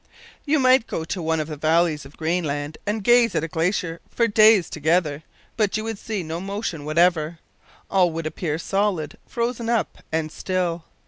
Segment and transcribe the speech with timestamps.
[0.45, 4.01] You might go to one of the valleys of Greenland and gaze at a glacier
[4.09, 5.21] for days together,
[5.57, 7.37] but you would see no motion whatever.
[7.87, 10.85] All would appear solid, frozen up, and still.